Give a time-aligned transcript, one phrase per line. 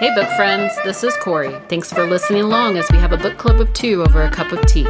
[0.00, 1.52] Hey, book friends, this is Corey.
[1.68, 4.52] Thanks for listening along as we have a book club of two over a cup
[4.52, 4.86] of tea.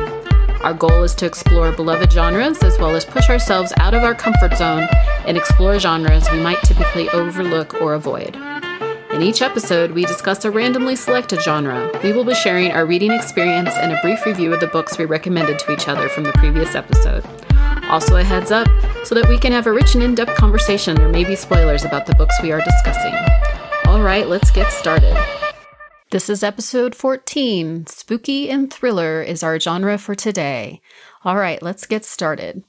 [0.61, 4.15] Our goal is to explore beloved genres as well as push ourselves out of our
[4.15, 4.87] comfort zone
[5.27, 8.37] and explore genres we might typically overlook or avoid.
[9.11, 11.91] In each episode, we discuss a randomly selected genre.
[12.05, 15.07] We will be sharing our reading experience and a brief review of the books we
[15.07, 17.25] recommended to each other from the previous episode.
[17.89, 18.69] Also, a heads up
[19.07, 20.97] so that we can have a rich and in depth conversation.
[20.97, 23.15] There may be spoilers about the books we are discussing.
[23.89, 25.17] All right, let's get started.
[26.11, 27.87] This is episode 14.
[27.87, 30.83] Spooky and thriller is our genre for today.
[31.25, 32.65] All right, let's get started.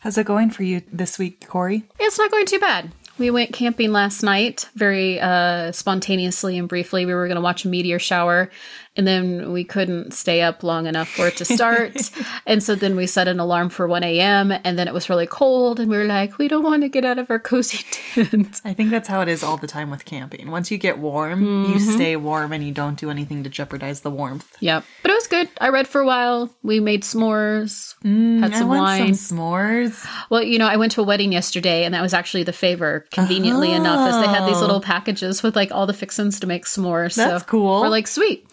[0.00, 1.84] How's it going for you this week, Corey?
[2.00, 2.90] It's not going too bad.
[3.18, 7.06] We went camping last night very uh, spontaneously and briefly.
[7.06, 8.50] We were going to watch a meteor shower,
[8.94, 12.10] and then we couldn't stay up long enough for it to start.
[12.46, 15.26] and so then we set an alarm for 1 a.m., and then it was really
[15.26, 18.60] cold, and we were like, we don't want to get out of our cozy tent.
[18.64, 20.50] I think that's how it is all the time with camping.
[20.50, 21.92] Once you get warm, you mm-hmm.
[21.92, 24.56] stay warm and you don't do anything to jeopardize the warmth.
[24.60, 24.84] Yep.
[25.02, 25.48] But it was good.
[25.58, 26.54] I read for a while.
[26.62, 29.14] We made s'mores, mm, had I some want wine.
[29.14, 30.06] some s'mores.
[30.28, 33.06] Well, you know, I went to a wedding yesterday, and that was actually the favor,
[33.10, 34.80] conveniently enough, as they had these little oh.
[34.80, 37.16] packages with like all the fixins to make s'mores.
[37.16, 37.80] That's so cool.
[37.80, 38.46] We're like, sweet.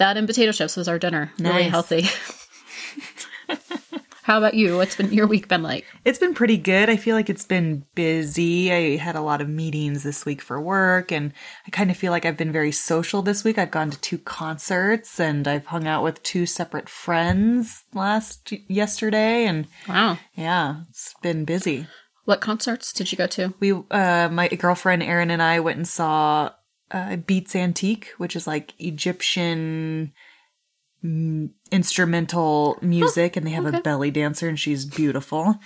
[0.00, 1.30] That and potato chips was our dinner.
[1.38, 2.06] Really healthy.
[4.22, 4.78] How about you?
[4.78, 5.84] What's been your week been like?
[6.06, 6.88] It's been pretty good.
[6.88, 8.72] I feel like it's been busy.
[8.72, 11.34] I had a lot of meetings this week for work, and
[11.66, 13.58] I kind of feel like I've been very social this week.
[13.58, 19.44] I've gone to two concerts, and I've hung out with two separate friends last yesterday,
[19.44, 20.18] and Wow.
[20.34, 21.88] yeah, it's been busy.
[22.24, 23.52] What concerts did you go to?
[23.60, 26.52] We, uh, my girlfriend Erin and I went and saw
[26.90, 30.12] uh, Beats Antique, which is like Egyptian
[31.04, 35.56] mm, instrumental music, and they have a belly dancer, and she's beautiful.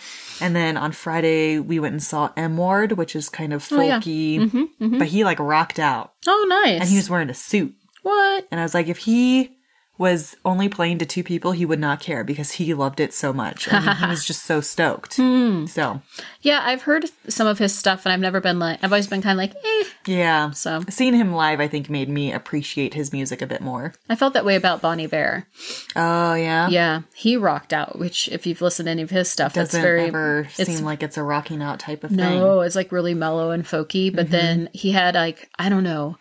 [0.40, 3.80] And then on Friday, we went and saw M Ward, which is kind of Oh,
[3.80, 3.98] yeah.
[4.00, 6.80] folky, but he like rocked out, Oh, nice.
[6.80, 7.74] and he was wearing a suit.
[8.02, 8.46] what?
[8.50, 9.56] And I was like, if he
[9.96, 13.32] was only playing to two people, he would not care because he loved it so
[13.32, 13.72] much.
[13.72, 15.16] I mean, he was just so stoked.
[15.16, 15.66] Hmm.
[15.66, 16.02] So,
[16.42, 19.22] Yeah, I've heard some of his stuff, and I've never been like, I've always been
[19.22, 19.84] kind of like, eh.
[20.06, 20.50] yeah.
[20.50, 23.94] So Seeing him live, I think, made me appreciate his music a bit more.
[24.08, 25.46] I felt that way about Bon Iver.
[25.94, 29.54] Oh yeah, Yeah, he rocked out, which if you've listened to any of his stuff,
[29.54, 32.18] Doesn't that's very ever seem like it's a rocking out type of thing.
[32.18, 34.14] No, it's like really mellow and folky.
[34.14, 36.16] But then he had like I don't know,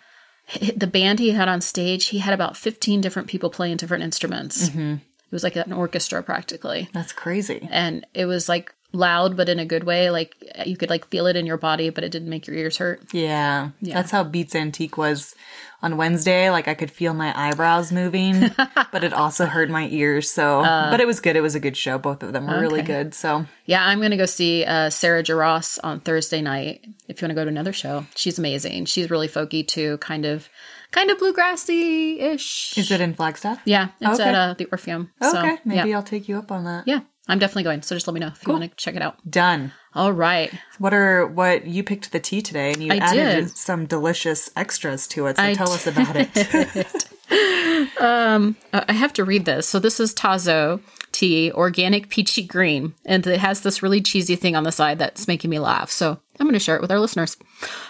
[0.75, 2.07] the band he had on stage.
[2.07, 4.69] He had about fifteen different people playing different instruments.
[4.69, 4.93] Mm-hmm.
[4.93, 6.89] It was like an orchestra practically.
[6.93, 7.67] That's crazy.
[7.71, 10.09] and it was like loud, but in a good way.
[10.11, 12.77] Like you could like feel it in your body, but it didn't make your ears
[12.77, 13.01] hurt.
[13.13, 13.69] Yeah.
[13.81, 15.33] that's how Beats Antique was
[15.81, 16.49] on Wednesday.
[16.49, 18.51] Like I could feel my eyebrows moving,
[18.91, 20.29] but it also hurt my ears.
[20.29, 21.35] So, but it was good.
[21.35, 21.97] It was a good show.
[21.97, 22.85] Both of them were really Uh.
[22.85, 23.13] Good.
[23.13, 26.85] So, Yeah, I'm gonna go see uh, Sarah Jarosz on Thursday night.
[27.07, 28.85] If you want to go to another show, she's amazing.
[28.85, 30.47] She's really folky too, kind of,
[30.91, 32.77] kind of bluegrassy ish.
[32.77, 33.59] is it in Flagstaff?
[33.65, 34.29] Yeah, it's Okay.
[34.29, 35.11] at uh, the Orpheum.
[35.21, 35.97] So, Okay, maybe yeah.
[35.97, 36.83] I'll take you up on that.
[36.87, 37.81] yeah, I'm definitely going.
[37.83, 39.15] So just let me know if you want to check it out.
[39.29, 39.71] Done.
[39.95, 40.51] All right.
[40.79, 43.57] What are what you picked the tea today, and you I added did.
[43.57, 45.37] some delicious extras to it.
[45.37, 47.09] So I tell us about it.
[48.01, 49.67] um I have to read this.
[49.67, 50.81] So this is Tazo
[51.13, 55.27] tea, organic peachy green, and it has this really cheesy thing on the side that's
[55.27, 55.89] making me laugh.
[55.89, 57.37] So I'm going to share it with our listeners.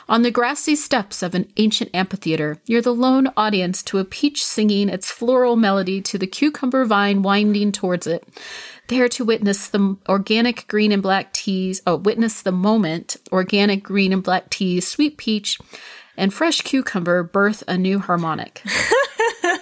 [0.10, 4.46] On the grassy steps of an ancient amphitheater, you're the lone audience to a peach
[4.46, 8.28] singing its floral melody to the cucumber vine winding towards it.
[8.88, 14.12] There to witness the organic green and black teas, oh, witness the moment organic green
[14.12, 15.58] and black teas, sweet peach,
[16.18, 18.62] and fresh cucumber birth a new harmonic.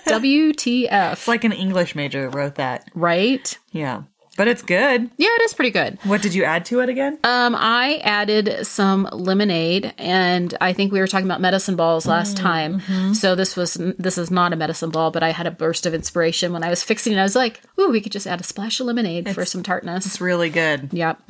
[0.07, 1.13] WTF.
[1.13, 2.89] it's like an English major wrote that.
[2.93, 3.57] Right?
[3.71, 4.03] Yeah,
[4.37, 5.09] but it's good.
[5.17, 5.99] Yeah, it is pretty good.
[6.03, 7.19] What did you add to it again?
[7.23, 12.37] Um, I added some lemonade, and I think we were talking about medicine balls last
[12.37, 12.81] time.
[13.13, 15.93] So this was this is not a medicine ball, but I had a burst of
[15.93, 17.19] inspiration when I was fixing it.
[17.19, 20.05] I was like, "Ooh, we could just add a splash of lemonade for some tartness."
[20.05, 20.89] It's really good.
[20.93, 21.21] Yep.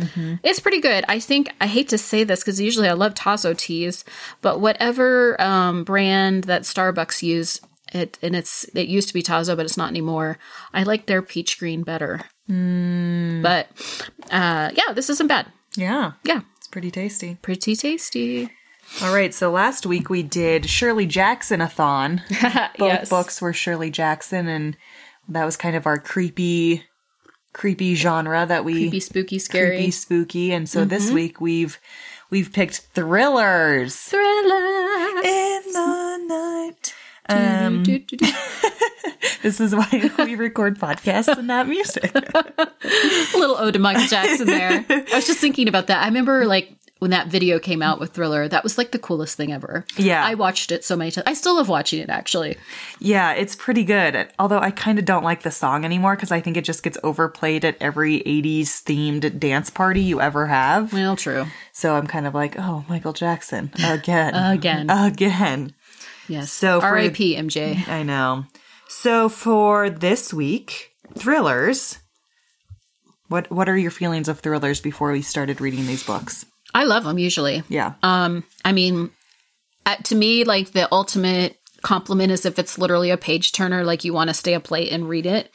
[0.43, 1.03] It's pretty good.
[1.07, 4.05] I think I hate to say this because usually I love Tazo teas,
[4.41, 7.59] but whatever um, brand that Starbucks use,
[7.93, 10.37] it and it's it used to be Tazo, but it's not anymore.
[10.73, 12.21] I like their peach green better.
[13.41, 13.67] But
[14.29, 15.47] uh, yeah, this isn't bad.
[15.75, 17.37] Yeah, Yeah, it's pretty tasty.
[17.41, 18.49] pretty tasty.
[19.01, 22.21] All right, so last week we did Shirley Jackson a thon.
[22.29, 22.41] Both
[22.79, 23.09] Yes.
[23.09, 24.75] books were Shirley Jackson, and
[25.29, 26.83] that was kind of our creepy,
[27.53, 29.77] creepy genre that we Creepy, spooky, scary.
[29.77, 30.51] creepy, spooky.
[30.51, 31.79] And so this week we've
[32.29, 33.95] we've picked thrillers.
[33.95, 35.21] Thriller.
[35.23, 36.93] In the night.
[37.29, 38.25] Um, Do, do, do.
[39.41, 39.87] this is why
[40.19, 42.11] we record podcasts and not music.
[42.15, 42.71] A
[43.37, 44.85] little ode to Michael Jackson there.
[44.89, 46.03] I was just thinking about that.
[46.03, 49.35] I remember like when that video came out with Thriller, that was like the coolest
[49.35, 49.85] thing ever.
[49.97, 50.23] Yeah.
[50.23, 51.23] I watched it so many times.
[51.25, 52.57] I still love watching it actually.
[52.99, 54.29] Yeah, it's pretty good.
[54.37, 56.99] Although I kind of don't like the song anymore because I think it just gets
[57.03, 60.93] overplayed at every 80s themed dance party you ever have.
[60.93, 61.47] Well, true.
[61.71, 64.35] So I'm kind of like, oh, Michael Jackson again.
[64.35, 64.89] Again.
[64.91, 65.73] Again.
[66.27, 66.51] Yes.
[66.51, 67.35] So R.I.P.
[67.35, 67.87] MJ.
[67.87, 68.45] I know.
[68.93, 71.97] So for this week, thrillers.
[73.29, 76.45] What what are your feelings of thrillers before we started reading these books?
[76.75, 77.63] I love them usually.
[77.69, 77.93] Yeah.
[78.03, 79.09] Um, I mean,
[79.85, 84.03] uh, to me, like the ultimate compliment is if it's literally a page turner, like
[84.03, 85.49] you want to stay up late and read it.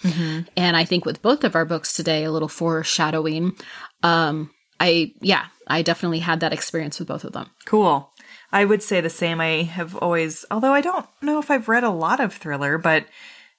[0.56, 3.54] And I think with both of our books today, a little foreshadowing.
[4.02, 4.50] Um,
[4.80, 7.50] I yeah, I definitely had that experience with both of them.
[7.66, 8.10] Cool.
[8.52, 9.40] I would say the same.
[9.40, 13.06] I have always, although I don't know if I've read a lot of thriller, but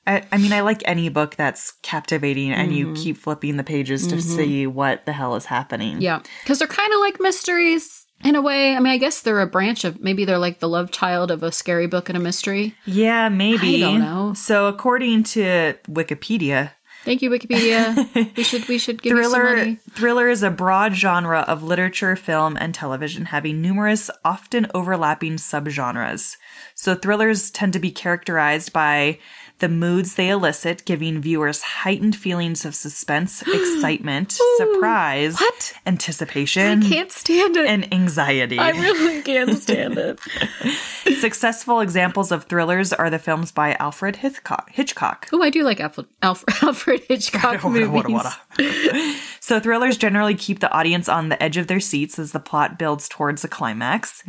[0.07, 2.95] I, I mean, I like any book that's captivating and you mm-hmm.
[2.95, 4.35] keep flipping the pages to mm-hmm.
[4.35, 6.01] see what the hell is happening.
[6.01, 8.75] Yeah, because they're kind of like mysteries in a way.
[8.75, 11.43] I mean, I guess they're a branch of maybe they're like the love child of
[11.43, 12.73] a scary book and a mystery.
[12.85, 13.83] Yeah, maybe.
[13.83, 14.33] I don't know.
[14.33, 16.71] So, according to Wikipedia,
[17.07, 18.35] Thank you, Wikipedia.
[18.35, 19.79] we should we should give you some thriller money.
[19.91, 26.35] thriller is a broad genre of literature, film, and television having numerous, often overlapping subgenres.
[26.75, 29.19] So thrillers tend to be characterized by
[29.59, 35.73] the moods they elicit, giving viewers heightened feelings of suspense, excitement, surprise, What?
[35.85, 37.65] anticipation, I Can't stand it.
[37.67, 38.59] and anxiety.
[38.59, 40.19] I really can't stand it.
[41.19, 44.69] Successful examples of thrillers are the films by Alfred Hitchcock.
[44.71, 45.27] Hitchcock.
[45.33, 47.87] Oh, I do like Alfred, Alfred, Alfred Hitchcock movies.
[47.87, 49.15] wada, wada.
[49.39, 52.77] so thrillers generally keep the audience on the edge of their seats as the plot
[52.77, 54.23] builds towards a climax,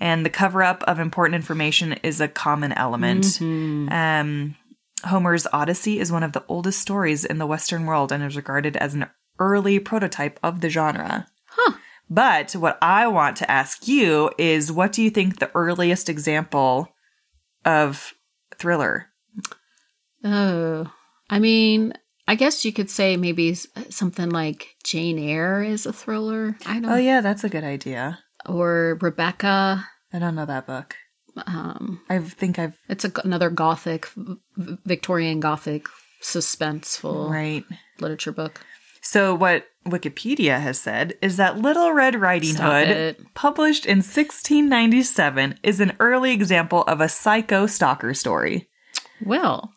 [0.00, 3.38] and the cover up of important information is a common element.
[3.40, 4.54] Um,
[5.04, 8.76] Homer's Odyssey is one of the oldest stories in the Western world and is regarded
[8.76, 9.06] as an
[9.38, 11.26] early prototype of the genre.
[12.08, 16.88] But what I want to ask you is what do you think the earliest example
[17.64, 18.14] of
[18.58, 19.08] thriller?
[20.24, 20.90] Oh,
[21.28, 21.92] I mean,
[22.28, 26.56] I guess you could say maybe something like Jane Eyre is a thriller.
[26.64, 28.20] I don't, Oh yeah, that's a good idea.
[28.48, 29.84] or Rebecca.
[30.12, 30.94] I don't know that book.
[31.46, 34.36] Um, I think I've it's a, another Gothic, v-
[34.84, 35.86] Victorian Gothic
[36.22, 37.64] suspenseful right.
[38.00, 38.60] literature book.
[39.02, 43.34] So what Wikipedia has said is that Little Red Riding Stop Hood, it.
[43.34, 48.68] published in 1697, is an early example of a psycho stalker story.
[49.24, 49.72] Well,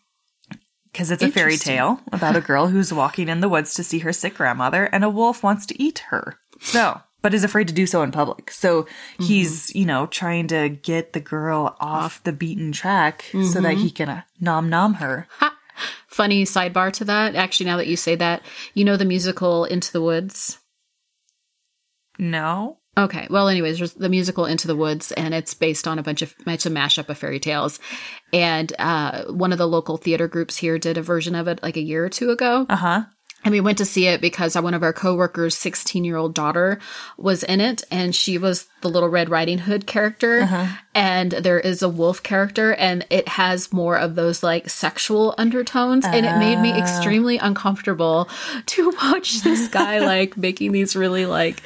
[0.90, 4.00] Because it's a fairy tale about a girl who's walking in the woods to see
[4.00, 6.36] her sick grandmother, and a wolf wants to eat her.
[6.60, 8.50] So, but is afraid to do so in public.
[8.50, 8.86] So
[9.18, 13.90] he's, you know, trying to get the girl off the beaten track so that he
[13.90, 15.26] can uh, nom nom her.
[16.06, 17.34] funny sidebar to that.
[17.34, 18.42] Actually, now that you say that,
[18.74, 20.58] you know the musical Into the Woods.
[22.18, 22.78] No.
[22.98, 23.26] Okay.
[23.30, 26.34] Well, anyways, there's the musical Into the Woods, and it's based on a bunch of
[26.46, 27.78] it's a mashup of fairy tales.
[28.32, 31.76] And uh, one of the local theater groups here did a version of it like
[31.76, 32.66] a year or two ago.
[32.68, 33.04] Uh huh.
[33.42, 36.78] And we went to see it because one of our coworkers' 16 year old daughter
[37.16, 40.40] was in it, and she was the Little Red Riding Hood character.
[40.40, 40.66] Uh-huh.
[40.94, 46.04] And there is a wolf character, and it has more of those like sexual undertones.
[46.04, 46.76] And it made me oh.
[46.78, 48.28] extremely uncomfortable
[48.66, 51.62] to watch this guy like making these really like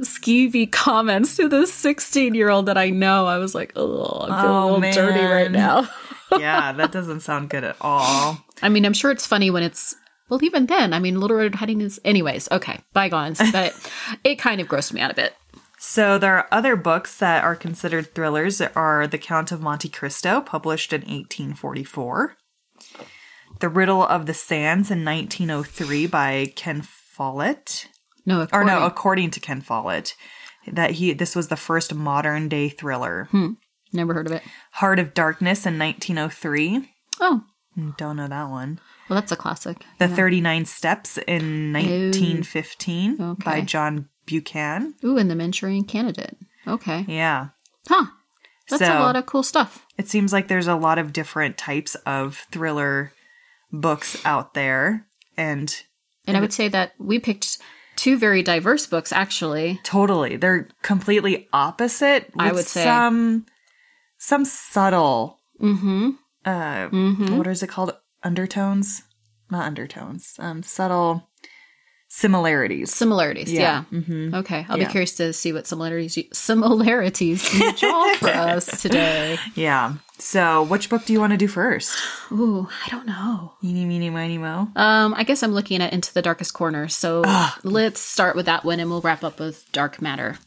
[0.00, 3.26] skeevy comments to this 16 year old that I know.
[3.26, 5.88] I was like, oh, I feel Oh, a little dirty right now.
[6.36, 8.44] Yeah, that doesn't sound good at all.
[8.60, 9.94] I mean, I'm sure it's funny when it's
[10.28, 10.92] well, even then.
[10.92, 12.50] I mean, Little Red Riding is, anyways.
[12.50, 13.74] Okay, bygones, but
[14.24, 15.34] it kind of grossed me out a bit.
[15.78, 18.58] So there are other books that are considered thrillers.
[18.58, 22.36] There are The Count of Monte Cristo, published in 1844.
[23.60, 27.88] The Riddle of the Sands in 1903 by Ken Follett.
[28.26, 30.16] No, Or no, according to Ken Follett.
[30.66, 33.28] That he this was the first modern day thriller.
[33.30, 33.52] Hmm.
[33.92, 34.42] never heard of it.
[34.72, 36.90] Heart of Darkness in 1903.
[37.20, 37.44] Oh,
[37.98, 38.80] Don't know that one.
[39.08, 39.78] Well, that's a classic.
[39.98, 43.24] The 39 Steps in 1915 by
[43.58, 43.62] Okay.
[43.62, 44.94] John Buchan.
[45.04, 46.36] Ooh, and the Manchurian Candidate.
[46.66, 47.48] Okay, Yeah.
[47.88, 48.06] huh?
[48.70, 49.84] That's So- a lot of cool stuff.
[49.98, 53.12] It seems like there's a lot of different types of thriller
[53.70, 55.06] books out there.
[55.36, 55.74] And
[56.26, 57.58] And I would say that we picked
[57.96, 59.80] two very diverse books, actually.
[59.84, 62.32] totally, they're completely opposite.
[62.38, 62.84] I would say.
[62.84, 63.44] some
[64.16, 66.10] some subtle Mm-hmm.
[66.46, 67.36] uh Mhm.
[67.36, 67.92] what is it called?
[68.24, 69.02] Undertones?
[69.50, 70.34] Not undertones.
[70.38, 71.28] Um subtle
[72.08, 72.94] similarities.
[72.94, 73.84] Similarities, yeah.
[73.92, 74.34] Mm-hmm.
[74.36, 74.86] Okay, I'll Yeah.
[74.86, 79.36] be curious to see what similarities you, similarities you draw for us today.
[79.54, 79.94] Yeah.
[80.18, 81.98] So which book do you want to do first?
[82.30, 83.54] Ooh, I don't know.
[83.64, 84.68] Eeny, meeny, miny, mo.
[84.76, 86.86] Um, I guess I'm looking at Into the Darkest Corner.
[86.86, 87.24] So
[87.64, 90.38] let's start with that one and we'll wrap up with Dark Matter.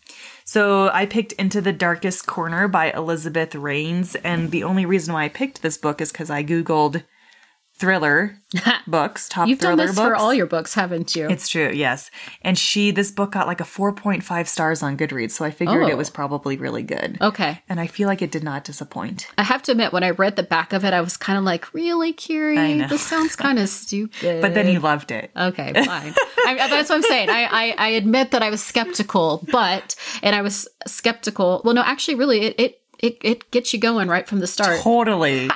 [0.46, 5.26] So I picked Into the Darkest Corner by Elizabeth Haynes, and the only reason why
[5.26, 7.04] I picked this book is because I googled
[7.80, 8.38] thriller
[8.88, 10.08] books, top You've thriller done this books.
[10.08, 11.30] for all your books, haven't you?
[11.30, 12.10] It's true, yes.
[12.42, 15.88] And she, this book got like a 4.5 stars on Goodreads, so I figured Oh.
[15.88, 17.18] it was probably really good.
[17.22, 17.62] okay.
[17.70, 19.28] And I feel like it did not disappoint.
[19.38, 21.44] I have to admit, when I read the back of it, I was kind of
[21.44, 22.82] like, really, Curie?
[22.88, 24.42] This sounds kind of stupid.
[24.42, 25.30] But then you loved it.
[25.36, 26.14] Okay, fine.
[26.46, 27.30] I, that's what I'm saying.
[27.30, 31.62] I, I, I admit that I was skeptical, but, and I was skeptical.
[31.64, 34.80] Well, no, actually, really, it, it, it, it gets you going right from the start.
[34.82, 35.50] Totally.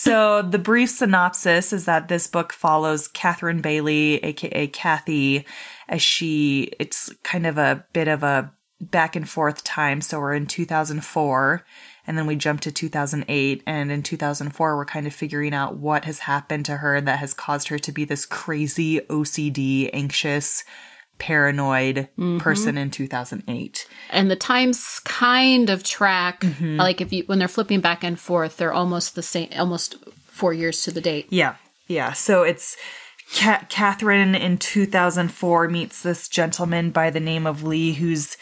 [0.00, 5.44] So the brief synopsis is that this book follows Catherine Bailey, aka Kathy,
[5.90, 10.00] as she it's kind of a bit of a back and forth time.
[10.00, 11.66] So we're in 2004
[12.06, 16.06] and then we jump to 2008 and in 2004 we're kind of figuring out what
[16.06, 20.64] has happened to her that has caused her to be this crazy OCD, anxious,
[21.20, 22.08] paranoid
[22.40, 23.86] person in 2008.
[24.10, 26.76] And the times kind of track, Mm-hmm.
[26.78, 29.94] like if you, when they're flipping back and forth, they're almost the same, almost
[30.26, 31.26] four years to the date.
[31.30, 31.54] Yeah.
[31.86, 32.12] Yeah.
[32.14, 32.76] So it's
[33.36, 38.36] Ca- Catherine in 2004 meets this gentleman by the name of Lee who's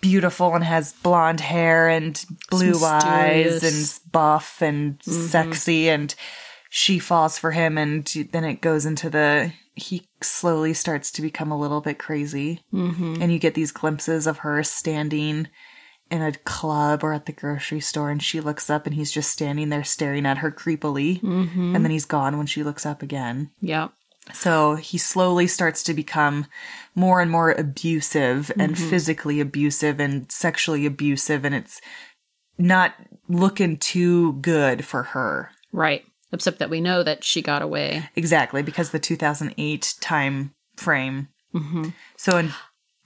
[0.00, 6.14] beautiful and has blonde hair and blue eyes and buff and sexy and
[6.70, 11.50] she falls for him and then it goes into the he slowly starts to become
[11.50, 13.20] a little bit crazy mm-hmm.
[13.20, 15.48] and you get these glimpses of her standing
[16.10, 19.30] in a club or at the grocery store and she looks up and he's just
[19.30, 21.20] standing there staring at her creepily
[21.74, 23.88] and then he's gone when she looks up again Yeah.
[24.32, 26.46] so he slowly starts to become
[26.94, 31.80] more and more abusive and physically abusive and sexually abusive and it's
[32.58, 32.94] not
[33.28, 36.04] looking too good for her Right.
[36.34, 38.10] Except that we know that she got away.
[38.16, 41.28] exactly because the 2008 time frame
[42.16, 42.52] so and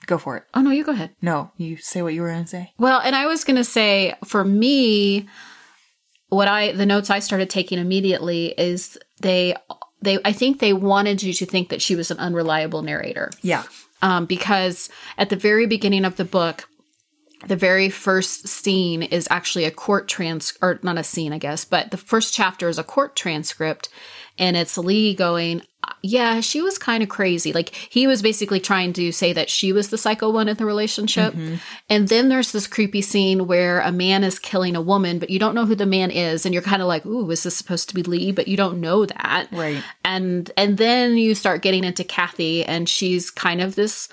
[0.06, 1.10] go for it Oh, no, you go ahead.
[1.20, 3.64] no you say what you were going to say Well, and I was going to
[3.64, 5.28] say for me,
[6.30, 9.54] what I the notes I started taking immediately is they
[10.00, 13.30] they I think they wanted you to think that she was an unreliable narrator.
[13.42, 13.64] yeah
[14.02, 16.68] Um, because at the very beginning of the book,
[17.46, 21.64] the very first scene is actually a court trans or not a scene, I guess,
[21.64, 23.88] but the first chapter is a court transcript
[24.38, 25.62] and it's Lee going,
[26.02, 27.52] yeah, she was kind of crazy.
[27.52, 30.64] Like he was basically trying to say that she was the psycho one in the
[30.64, 31.34] relationship.
[31.34, 31.56] Mm-hmm.
[31.88, 35.38] And then there's this creepy scene where a man is killing a woman, but you
[35.38, 36.44] don't know who the man is.
[36.44, 38.32] And you're kind of like, ooh, is this supposed to be Lee?
[38.32, 39.48] But you don't know that.
[39.50, 39.82] Right.
[40.04, 44.08] And, and then you start getting into Kathy and she's kind of this,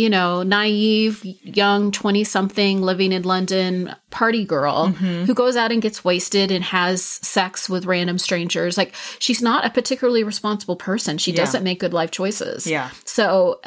[0.00, 5.24] you know, naive, young 20 something living in London party girl mm-hmm.
[5.24, 8.76] who goes out and gets wasted and has sex with random strangers.
[8.76, 11.18] Like, she's not a particularly responsible person.
[11.18, 12.66] She doesn't make good life choices.
[12.66, 12.90] Yeah.
[13.04, 13.60] So,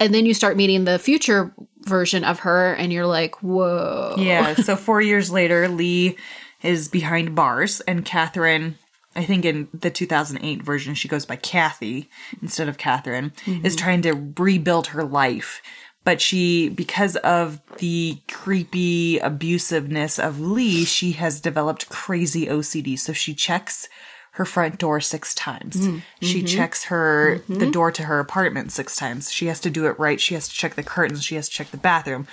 [0.00, 4.14] and then you start meeting the future version of her and you're like, whoa.
[4.18, 4.54] Yeah.
[4.54, 6.16] so four years later, Lee
[6.62, 8.78] is behind bars, and Catherine,
[9.16, 12.08] I think in the 2008 version, she goes by Kathy
[12.42, 13.76] instead of Catherine, is mm-hmm.
[13.76, 15.62] trying to rebuild her life.
[16.04, 22.98] But she, because of the creepy abusiveness of Lee, she has developed crazy OCD.
[22.98, 23.88] So she checks
[24.32, 25.76] her front door six times.
[25.76, 25.98] Mm-hmm.
[26.20, 26.46] She mm-hmm.
[26.46, 29.30] checks her the door to her apartment six times.
[29.30, 30.20] She has to do it right.
[30.20, 31.24] She has to check the curtains.
[31.24, 32.26] She has to check the bathroom.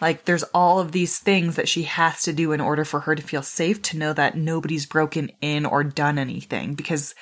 [0.00, 3.14] Like there's all of these things that she has to do in order for her
[3.14, 6.74] to feel safe to know that nobody's broken in or done anything.
[6.74, 7.14] Because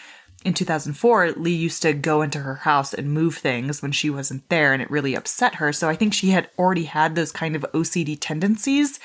[0.45, 4.49] in 2004 Lee used to go into her house and move things when she wasn't
[4.49, 5.73] there and it really upset her.
[5.73, 8.99] So I think she had already had those kind of OCD tendencies,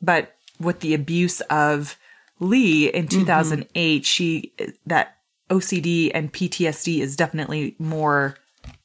[0.00, 1.96] but with the abuse of
[2.40, 3.20] Lee in mm-hmm.
[3.20, 4.52] 2008, she
[4.86, 5.16] that
[5.50, 8.36] OCD and PTSD is definitely more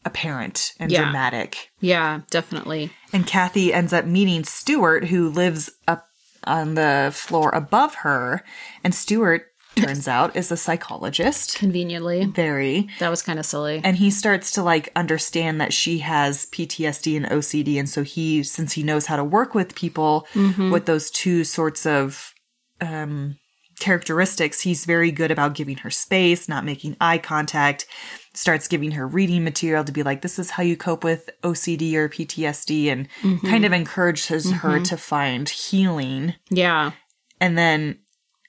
[0.05, 1.03] apparent and Yeah.
[1.03, 1.69] dramatic.
[1.79, 2.91] Yeah, definitely.
[3.11, 6.07] And Kathy ends up meeting Stuart, who lives up
[6.45, 8.43] on the floor above her.
[8.83, 11.57] And Stuart, turns out, is a psychologist.
[11.57, 12.25] Conveniently.
[12.25, 12.89] Very.
[12.99, 13.81] That was kind of silly.
[13.83, 17.79] And he starts to like understand that she has PTSD and OCD.
[17.79, 21.85] And so he, since he knows how to work with people with those two sorts
[21.85, 22.33] of,
[22.81, 23.37] um,
[23.79, 27.85] characteristics, he's very good about giving her space, not making eye contact,
[28.33, 31.93] starts giving her reading material to be like, this is how you cope with OCD
[31.93, 33.47] or PTSD and mm-hmm.
[33.47, 34.83] kind of encourages her mm-hmm.
[34.83, 36.33] to find healing.
[36.49, 36.91] yeah.
[37.39, 37.99] And then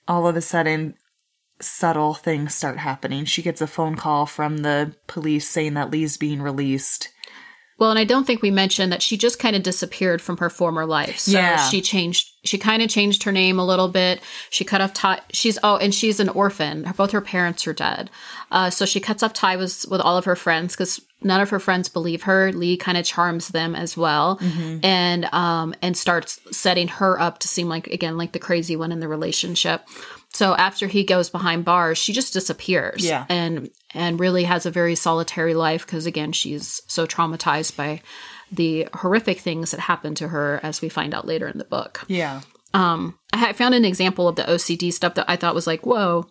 [0.06, 0.94] all of a sudden,
[1.60, 3.24] subtle things start happening.
[3.24, 7.08] She gets a phone call from the police saying that Lee's being released.
[7.78, 10.50] Well, and I don't think we mentioned that she just kind of disappeared from her
[10.50, 11.18] former life.
[11.18, 11.68] So Yeah.
[11.68, 14.20] she changed, she kind of changed her name a little bit.
[14.50, 15.20] She cut off tie.
[15.32, 16.90] She's, oh, and she's an orphan.
[16.96, 18.10] Both her parents are dead.
[18.50, 21.50] Uh, so she cuts off ties with, with all of her friends because none of
[21.50, 22.52] her friends believe her.
[22.52, 24.38] Lee kind of charms them as well,
[24.82, 28.92] and um and starts setting her up to seem like again like the crazy one
[28.92, 29.82] in the relationship.
[30.32, 33.04] So after he goes behind bars, she just disappears.
[33.04, 33.24] Yeah.
[33.28, 38.02] and and really has a very solitary life because again she's so traumatized by
[38.50, 42.04] the horrific things that happened to her as we find out later in the book.
[42.08, 42.42] Yeah.
[42.72, 46.26] Um, I found an example of the OCD stuff that I thought was like, whoa.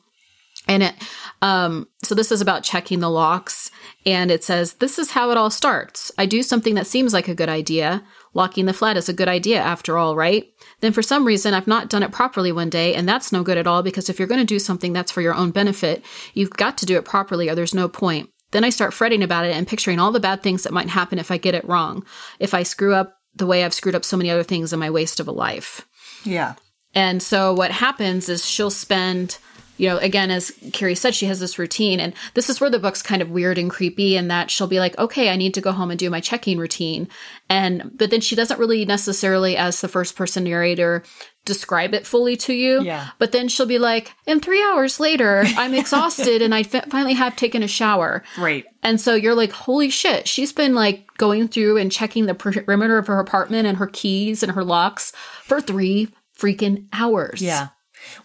[0.67, 0.96] And it,
[1.41, 3.70] um, so this is about checking the locks,
[4.05, 6.10] and it says, This is how it all starts.
[6.17, 8.01] I do something that seems like a good idea.
[8.34, 10.46] Locking the flat is a good idea after all, right?
[10.79, 13.58] Then for some reason, I've not done it properly one day, and that's no good
[13.58, 16.03] at all because if you're going to do something that's for your own benefit,
[16.34, 18.29] you've got to do it properly or there's no point.
[18.53, 21.19] Then I start fretting about it and picturing all the bad things that might happen
[21.19, 22.05] if I get it wrong,
[22.39, 24.91] if I screw up the way I've screwed up so many other things in my
[24.91, 25.88] waste of a life.
[26.24, 26.53] Yeah.
[26.93, 29.39] And so what happens is she'll spend,
[29.77, 32.00] you know, again, as Carrie said, she has this routine.
[32.00, 34.79] And this is where the book's kind of weird and creepy in that she'll be
[34.79, 37.07] like, okay, I need to go home and do my checking routine.
[37.50, 41.03] And, but then she doesn't really necessarily, as the first person narrator,
[41.45, 42.81] describe it fully to you.
[42.81, 43.09] Yeah.
[43.19, 47.13] But then she'll be like, and three hours later, I'm exhausted and I fi- finally
[47.13, 48.23] have taken a shower.
[48.38, 48.65] Right.
[48.81, 52.97] And so you're like, holy shit, she's been like going through and checking the perimeter
[52.97, 55.12] of her apartment and her keys and her locks
[55.43, 57.41] for three freaking hours.
[57.41, 57.69] Yeah.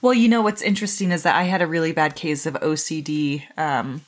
[0.02, 3.44] Well, you know what's interesting is that I had a really bad case of OCD,
[3.56, 4.02] um,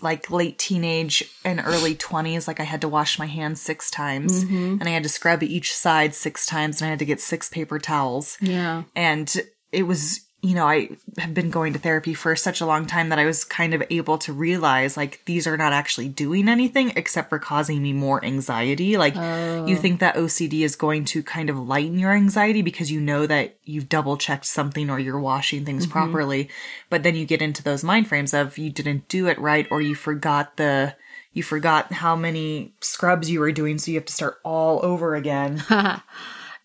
[0.00, 2.46] like late teenage and early 20s.
[2.46, 4.76] Like I had to wash my hands six times mm-hmm.
[4.80, 7.48] and I had to scrub each side six times and I had to get six
[7.48, 8.36] paper towels.
[8.40, 8.84] Yeah.
[8.94, 9.34] And
[9.72, 13.08] it was, you know, I have been going to therapy for such a long time
[13.08, 16.92] that I was kind of able to realize like these are not actually doing anything
[16.94, 18.96] except for causing me more anxiety.
[18.96, 19.76] Like you oh.
[19.76, 23.56] think that OCD is going to kind of lighten your anxiety because you know that
[23.64, 25.92] you've double checked something or you're washing things mm-hmm.
[25.92, 26.50] properly.
[26.88, 29.80] But then you get into those mind frames of you didn't do it right or
[29.80, 30.94] you forgot the
[31.32, 35.16] you forgot how many scrubs you were doing so you have to start all over
[35.16, 35.64] again.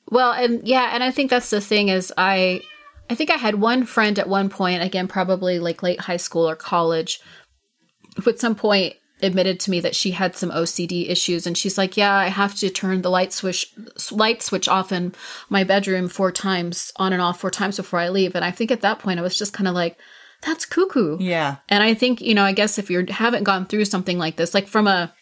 [0.10, 2.62] Well, and yeah, and I think that's the thing is I
[3.10, 6.50] I think I had one friend at one point, again probably like late high school
[6.50, 7.20] or college,
[8.22, 11.78] who at some point admitted to me that she had some OCD issues and she's
[11.78, 13.74] like, "Yeah, I have to turn the light switch
[14.12, 15.14] light switch off in
[15.50, 18.72] my bedroom four times on and off four times before I leave." And I think
[18.72, 19.98] at that point I was just kind of like,
[20.42, 21.58] "That's cuckoo." yeah.
[21.70, 24.54] And I think, you know, I guess if you haven't gone through something like this,
[24.54, 25.14] like from a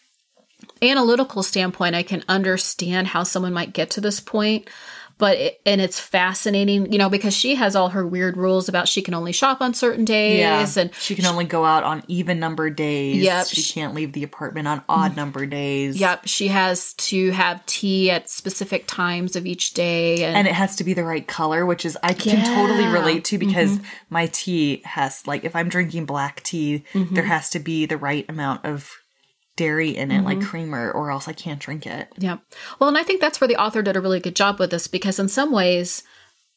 [0.80, 4.68] analytical standpoint, I can understand how someone might get to this point.
[5.22, 8.88] But it, and it's fascinating, you know, because she has all her weird rules about
[8.88, 12.02] she can only shop on certain days Yeah, and she can only go out on
[12.08, 13.22] even number days.
[13.22, 13.46] Yep.
[13.46, 15.96] she can't leave the apartment on odd number days.
[15.96, 20.54] yep, she has to have tea at specific times of each day and, and it
[20.54, 23.84] has to be the right color, which is I can totally relate to because mm-hmm.
[24.10, 27.16] my tea has like if I'm drinking black tea, there mm-hmm.
[27.18, 29.01] has to be the right amount of
[29.62, 30.48] dairy in it, like mm-hmm.
[30.48, 32.08] creamer, or else I can't drink it.
[32.18, 32.38] Yeah.
[32.78, 34.88] Well, and I think that's where the author did a really good job with this
[34.88, 36.02] because in some ways,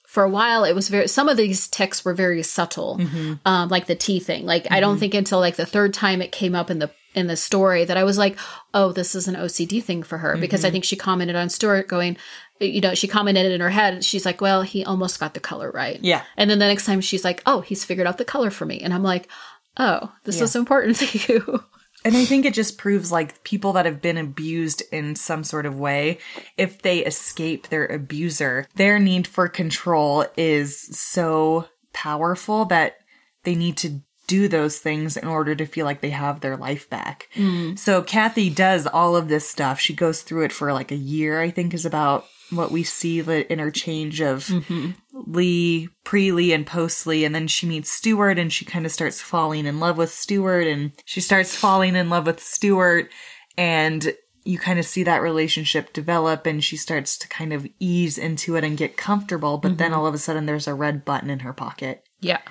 [0.07, 3.33] for a while, it was very, some of these texts were very subtle, mm-hmm.
[3.45, 4.45] um, like the tea thing.
[4.45, 5.01] Like, I don't mm-hmm.
[5.01, 7.97] think until like the third time it came up in the, in the story that
[7.97, 8.37] I was like,
[8.73, 11.87] oh, this is an OCD thing for her because I think she commented on Stuart
[11.87, 12.17] going,
[12.59, 15.69] you know, she commented in her head, she's like, well, he almost got the color
[15.71, 15.99] right.
[16.01, 16.23] Yeah.
[16.37, 18.79] And then the next time she's like, oh, he's figured out the color for me.
[18.79, 19.29] And I'm like,
[19.77, 21.63] oh, this is important to you.
[22.05, 25.65] And I think it just proves like people that have been abused in some sort
[25.65, 26.19] of way,
[26.55, 32.97] if they escape their abuser, their need for control is so powerful that
[33.43, 36.89] they need to do those things in order to feel like they have their life
[36.89, 37.29] back.
[37.35, 37.77] Mm.
[37.77, 39.79] So Kathy does all of this stuff.
[39.79, 43.21] She goes through it for like a year, I think is about what we see
[43.21, 44.91] the interchange of mm-hmm.
[45.13, 48.91] Lee, pre Lee and post Lee, and then she meets Stuart and she kind of
[48.91, 53.09] starts falling in love with Stuart and she starts falling in love with Stuart
[53.57, 58.17] and you kind of see that relationship develop and she starts to kind of ease
[58.17, 59.99] into it and get comfortable, but then mm-hmm.
[59.99, 62.03] all of a sudden there's a red button in her pocket.
[62.21, 62.41] Yeah.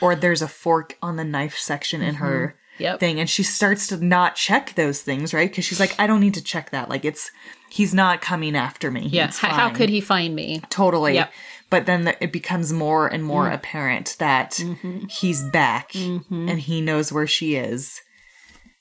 [0.00, 2.56] Or there's a fork on the knife section in her Mm-hmm.
[2.82, 2.98] Yep.
[2.98, 5.50] thing and she starts to not check those things, right?
[5.50, 6.88] Because she's like, I don't need to check that.
[6.88, 7.30] Like it's
[7.68, 9.02] he's not coming after me.
[9.12, 9.30] Yeah.
[9.36, 10.62] How, how could he find me?
[10.70, 11.12] Totally.
[11.14, 11.30] Yep.
[11.68, 13.54] But then the, it becomes more and more Mm.
[13.54, 15.08] apparent that Mm-hmm.
[15.08, 18.00] he's back and he knows where she is.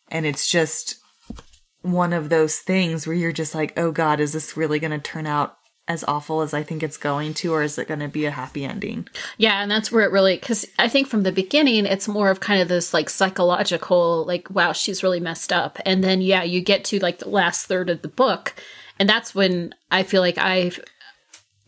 [0.08, 0.96] And it's just
[1.82, 5.00] one of those things where you're just like, oh God, is this really going to
[5.00, 5.58] turn out
[5.90, 8.32] as awful as I think it's going to, or is it going to be a
[8.32, 9.10] happy ending?
[9.38, 12.40] Yeah, and that's where it really because I think from the beginning it's more of
[12.40, 16.62] kind of this like psychological like wow she's really messed up, and then yeah you
[16.62, 18.54] get to like the last third of the book,
[19.00, 20.80] and that's when I feel like I've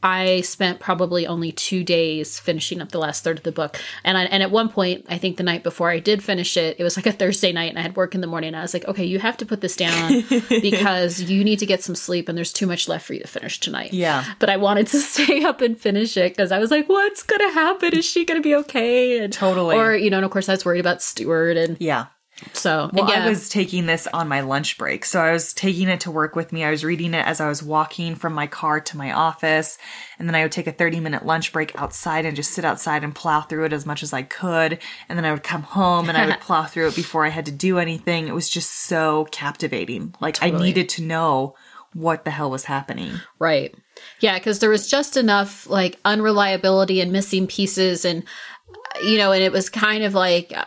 [0.04, 3.80] I spent probably only two days finishing up the last third of the book.
[4.04, 6.78] And I, and at one point, I think the night before I did finish it,
[6.80, 8.56] it was like a Thursday night and I had work in the morning.
[8.56, 11.84] I was like, okay, you have to put this down because you need to get
[11.84, 13.94] some sleep and there's too much left for you to finish tonight.
[13.94, 14.26] Yeah.
[14.40, 17.42] But I wanted to stay up and finish it because I was like, what's going
[17.42, 17.94] to happen?
[17.94, 19.24] Is she going to be okay?
[19.24, 19.76] And, Totally.
[19.76, 21.58] Or, you know, and of course I was worried about Stuart.
[21.58, 22.06] And Yeah.
[22.54, 23.26] So, Well, yeah.
[23.26, 25.06] I was taking this on my lunch break.
[25.06, 26.64] So I was taking it to work with me.
[26.64, 29.78] I was reading it as I was walking from my car to my office.
[30.20, 33.04] And then I would take a 30 minute lunch break outside and just sit outside
[33.04, 34.80] and plow through it as much as I could.
[35.10, 37.46] And then I would come home and I would plow through it before I had
[37.46, 38.28] to do anything.
[38.28, 40.16] It was just so captivating.
[40.20, 41.56] Like I needed to know
[41.94, 43.14] what the hell was happening.
[43.40, 43.76] Right.
[44.20, 48.24] Yeah, because there was just enough like unreliability and missing pieces, and
[49.04, 50.66] you know, and it was kind of like, uh,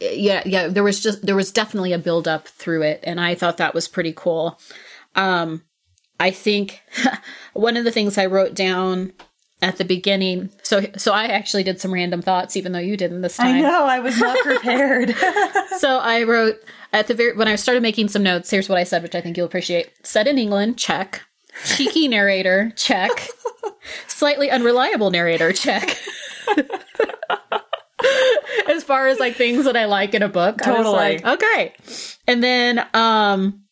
[0.00, 0.68] yeah, yeah.
[0.68, 3.74] There was just there was definitely a build up through it, and I thought that
[3.74, 4.58] was pretty cool.
[5.14, 5.64] Um,
[6.20, 6.82] I think
[7.52, 9.12] one of the things I wrote down
[9.60, 10.50] at the beginning.
[10.62, 13.56] So so I actually did some random thoughts, even though you didn't this time.
[13.56, 15.14] I know, I was not prepared.
[15.78, 16.56] So I wrote
[16.92, 18.50] at the very when I started making some notes.
[18.50, 19.90] Here's what I said, which I think you'll appreciate.
[20.04, 21.22] Set in England, check.
[21.64, 23.28] Cheeky narrator, check.
[24.08, 25.96] Slightly unreliable narrator, check.
[28.68, 30.96] as far as like things that I like in a book, I was Totally.
[30.96, 31.74] like, okay.
[32.26, 33.64] And then um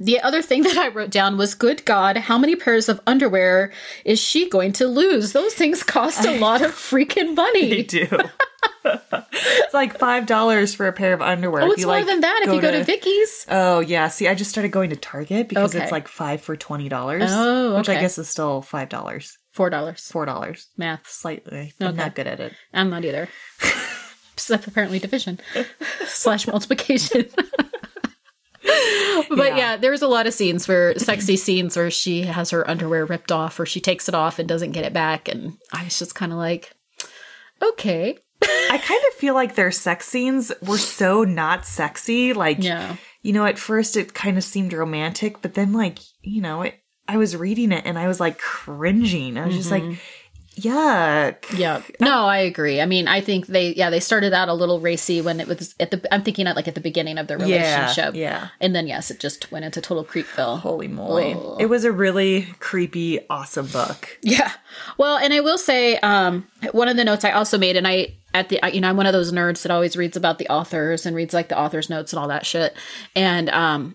[0.00, 3.72] the other thing that I wrote down was good God, how many pairs of underwear
[4.04, 5.32] is she going to lose?
[5.32, 7.70] Those things cost a lot of freaking money.
[7.70, 8.08] They do.
[8.84, 11.62] it's like five dollars for a pair of underwear.
[11.62, 13.46] Oh, it's more like, than that if you go to Vicky's.
[13.48, 15.82] Oh yeah, see, I just started going to Target because Okay.
[15.82, 17.22] it's like five for twenty dollars.
[17.26, 20.06] Oh, which I guess is still five dollars, Four dollars.
[20.10, 21.08] four dollars, Math.
[21.08, 21.72] slightly.
[21.80, 21.96] I'm Okay.
[21.96, 22.52] not good at it.
[22.74, 23.28] I'm not either.
[24.34, 25.40] Except apparently division
[26.06, 27.24] slash multiplication.
[29.30, 29.56] but Yeah.
[29.56, 29.76] yeah.
[29.76, 33.58] there's a lot of scenes where sexy scenes where she has her underwear ripped off
[33.58, 35.28] or she takes it off and doesn't get it back.
[35.28, 36.72] And I was just kind of like,
[37.62, 38.18] okay.
[38.42, 42.32] I kind of feel like their sex scenes were so not sexy.
[42.34, 42.96] Like, Yeah.
[43.22, 46.74] you know, at first it kind of seemed romantic, but then like, you know, it.
[47.08, 49.38] I was reading it and I was like cringing.
[49.38, 49.84] I was just like,
[50.56, 51.56] yuck.
[51.56, 51.82] Yeah.
[52.00, 52.80] No, I agree.
[52.80, 55.74] I mean, I think they, yeah, they started out a little racy when it was
[55.78, 58.14] at the, I'm thinking at like at the beginning of their relationship.
[58.14, 58.48] yeah.
[58.60, 60.60] And then, yes, it just went into total creepville.
[60.60, 61.34] Holy moly!
[61.34, 61.56] Oh.
[61.60, 64.18] It was a really creepy, awesome book.
[64.22, 64.50] Yeah.
[64.98, 68.14] Well, and I will say, um, one of the notes I also made, and I
[68.34, 71.06] at the, you know, I'm one of those nerds that always reads about the authors
[71.06, 72.74] and reads like the author's notes and all that shit.
[73.14, 73.94] And um,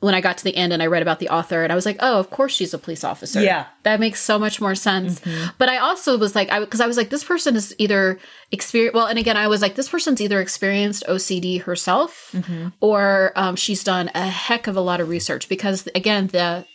[0.00, 1.86] when I got to the end and I read about the author, and I was
[1.86, 3.40] like, oh, of course she's a police officer.
[3.42, 3.66] Yeah.
[3.84, 5.20] that makes so much more sense.
[5.58, 8.18] But I also was like, I because I was like, this person is either
[8.52, 12.34] experienced, Well, and again, I was like, this person's either experienced OCD herself,
[12.80, 16.66] or um, she's done a heck of a lot of research because again, the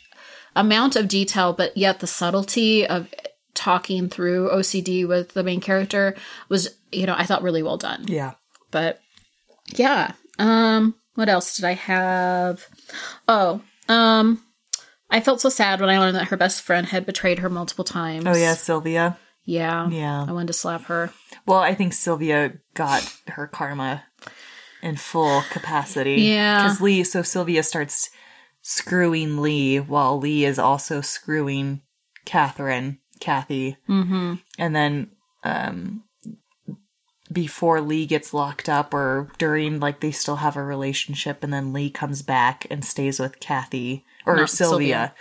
[0.55, 3.07] amount of detail, but yet the subtlety of
[3.53, 6.15] talking through OCD with the main character
[6.49, 8.05] was, you know, I thought really well done.
[8.07, 8.33] Yeah.
[8.71, 8.99] But
[9.75, 10.13] yeah.
[10.39, 12.65] Um, what else did I have?
[13.27, 14.43] Oh, um,
[15.09, 17.83] I felt so sad when I learned that her best friend had betrayed her multiple
[17.83, 18.25] times.
[18.25, 19.17] Oh yeah, Sylvia.
[19.43, 19.89] Yeah.
[19.89, 20.25] Yeah.
[20.27, 21.11] I wanted to slap her.
[21.45, 24.03] Well, I think Sylvia got her karma
[24.81, 26.21] in full capacity.
[26.21, 26.63] Yeah.
[26.63, 28.09] Because Lee, so Sylvia starts
[28.61, 31.81] screwing Lee while Lee is also screwing
[32.25, 33.77] Catherine, Kathy.
[33.89, 34.35] Mm-hmm.
[34.59, 35.11] And then,
[35.43, 36.03] um,
[37.31, 41.73] before Lee gets locked up or during, like, they still have a relationship, and then
[41.73, 45.13] Lee comes back and stays with Kathy or No, Sylvia.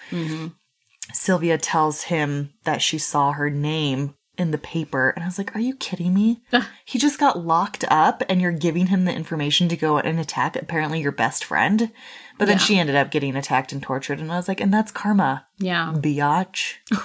[1.12, 1.60] Sylvia mm-hmm.
[1.60, 5.10] tells him that she saw her name in the paper.
[5.10, 6.42] And I was like, Are you kidding me?
[6.86, 10.56] he just got locked up and you're giving him the information to go and attack
[10.56, 11.92] apparently your best friend.
[12.38, 12.64] But then Yeah.
[12.64, 14.18] she ended up getting attacked and tortured.
[14.18, 15.92] And I was like, And that's karma, Yeah.
[15.94, 16.76] biatch.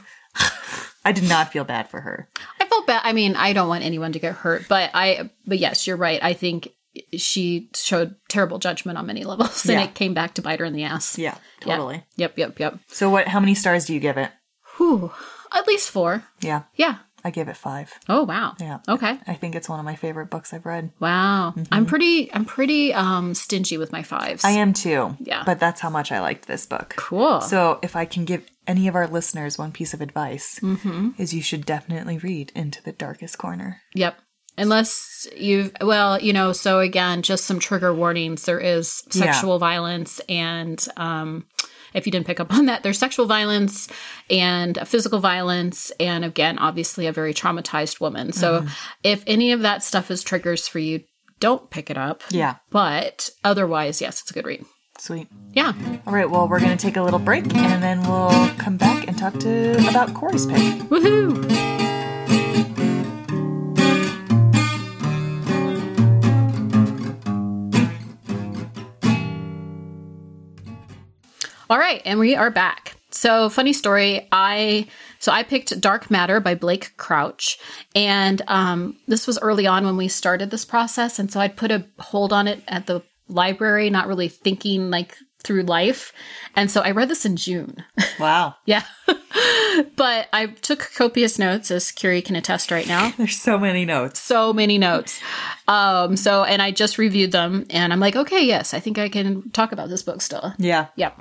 [1.06, 2.30] I did not feel bad for her.
[2.88, 3.02] Bad.
[3.04, 6.22] I mean, I don't want anyone to get hurt, but I, but yes, you're right.
[6.24, 6.70] I think
[7.18, 9.84] she showed terrible judgment on many levels and Yeah.
[9.84, 11.18] it came back to bite her in the ass.
[11.18, 11.76] Yeah, Yeah.
[11.76, 12.04] totally.
[12.16, 12.38] Yep.
[12.38, 12.60] Yep.
[12.60, 12.80] Yep.
[12.88, 13.28] So, what?
[13.28, 14.32] how many stars do you give it?
[14.78, 15.12] Whew.
[15.54, 16.24] At least four.
[16.42, 16.96] Yeah, Yeah.
[17.24, 17.92] I give it five.
[18.08, 18.54] Oh, wow.
[18.60, 18.80] Yeah.
[18.88, 19.18] Okay.
[19.26, 20.92] I think it's one of my favorite books I've read.
[21.00, 21.56] Wow.
[21.72, 24.46] I'm pretty, I'm pretty, um, stingy with my fives.
[24.46, 25.18] I am too.
[25.20, 25.42] Yeah.
[25.44, 26.94] But that's how much I liked this book.
[26.98, 27.42] Cool.
[27.42, 31.10] So, if I can give any of our listeners one piece of advice, Mm-hmm.
[31.18, 33.82] is you should definitely read Into the Darkest Corner.
[33.94, 34.18] Yep.
[34.58, 38.44] Unless you've, well, you know, so again, just some trigger warnings.
[38.46, 39.32] There is Yeah.
[39.34, 40.22] sexual violence.
[40.30, 41.46] And um,
[41.94, 43.90] if you didn't pick up on that, there's sexual violence
[44.30, 45.92] and physical violence.
[46.00, 48.32] And again, obviously, a very traumatized woman.
[48.32, 48.68] So Mm-hmm.
[49.04, 51.02] if any of that stuff is triggers for you,
[51.42, 52.24] don't pick it up.
[52.30, 52.56] Yeah.
[52.72, 54.64] But otherwise, yes, it's a good read.
[54.98, 55.28] Sweet.
[55.54, 55.74] Yeah.
[56.08, 59.08] All right, well, we're going to take a little break and then we'll come back
[59.08, 60.58] and talk to about Corey's pick.
[60.90, 61.76] Woohoo!
[71.68, 72.96] All right, and we are back.
[73.10, 74.28] So, funny story.
[74.32, 74.88] I
[75.20, 77.58] so I picked Dark Matter by Blake Crouch,
[77.96, 81.72] and um, this was early on when we started this process, and so I'd put
[81.72, 86.12] a hold on it at the library, not really thinking like through life,
[86.56, 87.84] and so I read this in June.
[88.18, 88.56] Wow.
[88.66, 88.84] yeah,
[89.98, 93.10] but I took copious notes, as Curie can attest right now.
[93.18, 94.22] There's so many notes.
[94.22, 95.20] So many notes.
[95.68, 99.10] Um, so and I just reviewed them, and I'm like, okay, yes, I think I
[99.10, 100.54] can talk about this book still.
[100.58, 100.88] Yeah.
[100.96, 101.12] Yeah.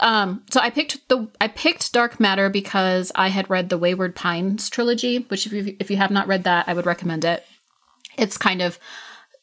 [0.00, 4.14] Um, so I picked the I picked Dark Matter because I had read the Wayward
[4.14, 7.44] Pines trilogy, which if you if you have not read that, I would recommend it.
[8.18, 8.78] It's kind of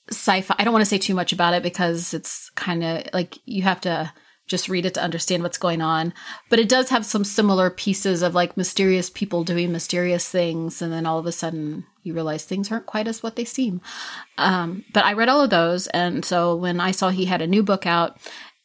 [0.09, 0.55] sci-fi.
[0.57, 3.63] I don't want to say too much about it because it's kind of like you
[3.63, 4.11] have to
[4.49, 6.13] just read it to understand what's going on.
[6.49, 10.91] But it does have some similar pieces of like mysterious people doing mysterious things, and
[10.91, 13.79] then all of a sudden you realize things aren't quite as what they seem.
[14.37, 17.47] Um, but I read all of those, and so when I saw he had a
[17.47, 18.17] new book out,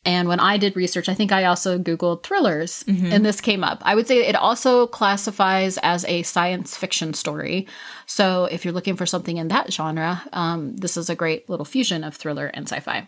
[0.05, 3.81] and when I did research, I think I also Googled thrillers, and this came up.
[3.85, 7.67] I would say it also classifies as a science fiction story.
[8.07, 11.65] So if you're looking for something in that genre, um, this is a great little
[11.65, 13.07] fusion of thriller and sci-fi.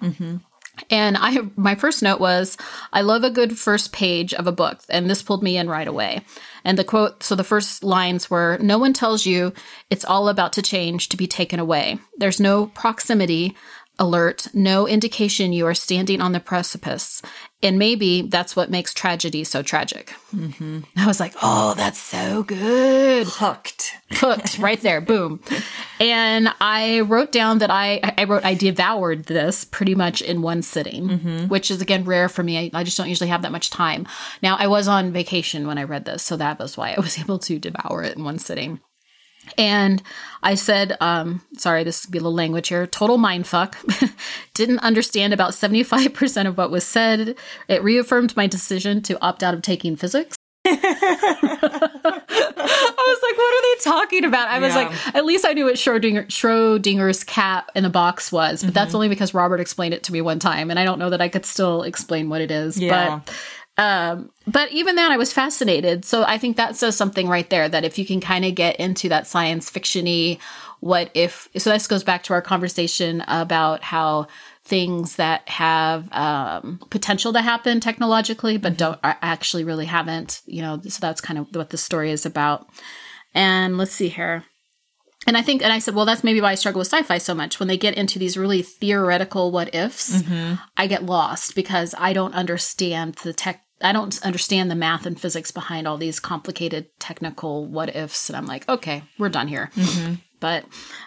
[0.91, 2.57] And I my first note was
[2.93, 5.89] I love a good first page of a book and this pulled me in right
[5.89, 6.21] away.
[6.65, 9.55] And the quote so the first lines were no one tells you
[9.89, 11.99] it's all about to change to be taken away.
[12.19, 13.57] There's no proximity
[13.99, 17.23] alert, no indication you are standing on the precipice.
[17.63, 20.13] And maybe that's what makes tragedy so tragic.
[20.35, 20.81] Mm-hmm.
[20.97, 23.27] I was like, oh, that's so good.
[23.27, 23.97] Hooked.
[24.13, 25.01] hooked right there.
[25.01, 25.41] Boom.
[25.99, 30.63] And i wrote down that i i wrote i devoured this pretty much in one
[30.63, 31.49] sitting mm-hmm.
[31.49, 32.59] which is again rare for me.
[32.59, 34.07] I, I just don't usually have that much time.
[34.43, 37.19] Now i was on vacation when i read this so that was why i was
[37.23, 38.81] able to devour it in one sitting
[39.59, 40.03] and
[40.43, 42.87] I said, um, sorry, this would be a little language here.
[42.87, 43.75] Total mindfuck.
[44.55, 47.37] Didn't understand about 75% of what was said.
[47.69, 50.37] It reaffirmed my decision to opt out of taking physics.
[50.69, 50.73] I
[53.07, 54.49] was like, what are they talking about?
[54.49, 54.89] I was Yeah.
[54.89, 58.95] like, at least I knew what Schrodinger, Schrodinger's cat in a box was, but that's
[58.95, 61.29] only because Robert explained it to me one time, and I don't know that I
[61.29, 62.79] could still explain what it is.
[62.79, 63.21] Yeah.
[63.25, 63.35] But
[63.77, 66.05] um, but even then, I was fascinated.
[66.05, 68.77] So I think that says something right there that if you can kind of get
[68.77, 70.39] into that science fictiony,
[70.81, 71.49] what if?
[71.57, 74.29] So this goes back to our conversation about how
[74.65, 80.41] things that have um, potential to happen technologically, but don't are actually really haven't.
[80.47, 82.69] You know, so that's kind of what the story is about.
[83.35, 84.45] And let's see here.
[85.27, 87.35] And I think, and I said, well, that's maybe why I struggle with sci-fi so
[87.35, 87.59] much.
[87.59, 90.23] When they get into these really theoretical what ifs,
[90.77, 93.63] I get lost because I don't understand the tech.
[93.83, 98.31] I don't understand the math and physics behind all these complicated technical what ifs.
[98.31, 99.71] And I'm like, okay, we're done here.
[100.41, 100.65] But,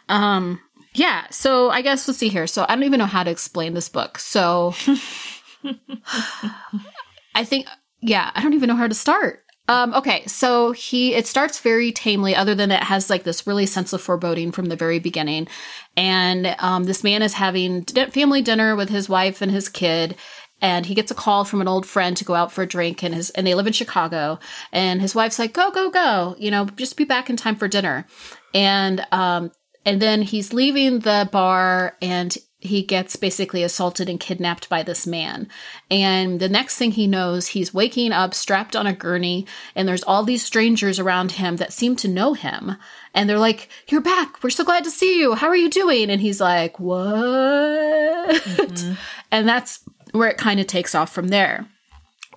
[0.07, 0.59] um,
[0.93, 1.25] yeah.
[1.31, 2.47] So I guess let's see here.
[2.47, 4.19] So I don't even know how to explain this book.
[4.19, 4.73] So
[7.35, 7.67] I think,
[8.01, 9.43] yeah, I don't even know how to start.
[9.67, 13.67] Um, okay, so he it starts very tamely, other than it has like this really
[13.67, 15.47] sense of foreboding from the very beginning.
[15.95, 20.15] And um, this man is having di- family dinner with his wife and his kid,
[20.61, 23.03] and he gets a call from an old friend to go out for a drink,
[23.03, 24.39] and his and they live in Chicago.
[24.71, 26.35] And his wife's like, "Go, go, go!
[26.37, 28.05] You know, just be back in time for dinner."
[28.53, 29.51] And um,
[29.85, 35.07] and then he's leaving the bar, and he gets basically assaulted and kidnapped by this
[35.07, 35.47] man.
[35.89, 40.03] And the next thing he knows, he's waking up strapped on a gurney, and there's
[40.03, 42.75] all these strangers around him that seem to know him.
[43.13, 44.43] And they're like, You're back.
[44.43, 45.35] We're so glad to see you.
[45.35, 46.09] How are you doing?
[46.09, 48.41] And he's like, What?
[49.31, 51.67] And that's where it kind of takes off from there.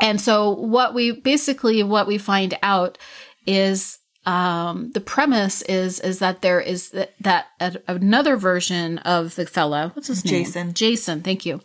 [0.01, 2.99] And so what we basically what we find out
[3.47, 7.47] is um, the premise is is that there is that, that
[7.89, 10.75] another version of the fellow what's his name Jason.
[10.75, 11.61] Jason thank you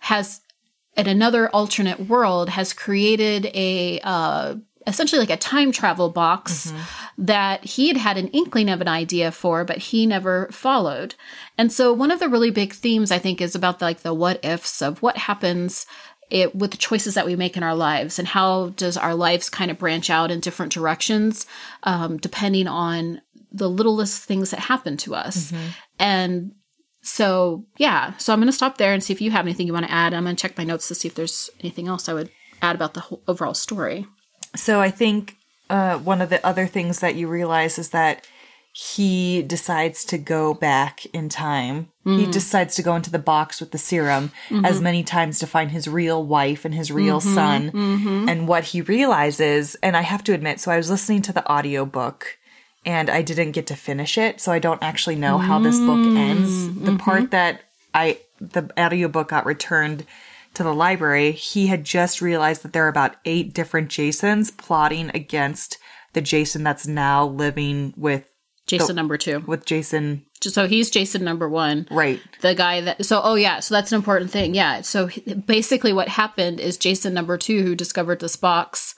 [0.00, 0.40] has
[0.96, 6.72] in another alternate world has created a uh, essentially like a time travel box
[7.18, 11.14] that he had had an inkling of an idea for but he never followed.
[11.58, 14.14] And so one of the really big themes i think is about the, like the
[14.14, 15.86] what ifs of what happens
[16.30, 19.50] it, with the choices that we make in our lives and how does our lives
[19.50, 21.46] kind of branch out in different directions
[21.82, 23.20] um, depending on
[23.52, 25.52] the littlest things that happen to us.
[25.98, 26.52] And
[27.04, 29.72] so yeah so i'm going to stop there and see if you have anything you
[29.72, 30.14] want to add.
[30.14, 32.30] I'm going to check my notes to see if there's anything else i would
[32.62, 34.06] add about the whole overall story
[34.54, 35.36] So I think
[35.70, 38.26] uh, one of the other things that you realize is that
[38.74, 41.90] he decides to go back in time.
[42.04, 42.30] He hmm.
[42.30, 44.82] decides to go into the box with the serum as mm-hmm.
[44.82, 47.34] many times to find his real wife and his real mm-hmm.
[47.34, 47.70] son.
[47.70, 48.28] Mm-hmm.
[48.30, 51.50] And what he realizes, and I have to admit, so I was listening to the
[51.50, 52.38] audiobook
[52.86, 56.04] and I didn't get to finish it, so I don't actually know how this book
[56.16, 56.50] ends.
[56.50, 57.60] Mm, the part that
[57.94, 60.04] I the audiobook got returned
[60.54, 65.10] to the library, he had just realized that there are about eight different Jasons plotting
[65.14, 65.78] against
[66.12, 68.24] the Jason that's now living with
[68.66, 69.40] Jason number two.
[69.40, 70.24] with Jason.
[70.42, 71.86] So he's Jason number one.
[71.90, 72.20] Right.
[72.40, 74.54] The guy that, so, oh yeah, so that's an important thing.
[74.54, 74.80] Yeah.
[74.82, 75.08] So
[75.46, 78.94] basically what happened is Jason number two, who discovered this box,